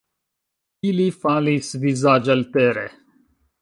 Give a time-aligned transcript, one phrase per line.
[0.93, 2.91] Ili falis vizaĝaltere.